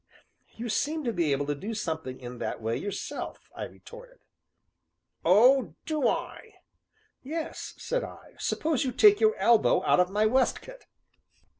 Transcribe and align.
"You 0.55 0.67
seem 0.67 1.03
to 1.03 1.13
be 1.13 1.31
able 1.31 1.45
to 1.45 1.53
do 1.53 1.75
something 1.75 2.19
in 2.19 2.39
that 2.39 2.59
way 2.59 2.75
yourself," 2.75 3.51
I 3.55 3.65
retorted. 3.65 4.17
"Oh 5.23 5.75
do 5.85 6.07
I?" 6.07 6.55
"Yes," 7.21 7.75
said 7.77 8.03
I; 8.03 8.33
"suppose 8.39 8.83
you 8.83 8.93
take 8.93 9.19
your 9.19 9.35
elbow 9.35 9.85
out 9.85 9.99
of 9.99 10.09
my 10.09 10.25
waistcoat." 10.25 10.87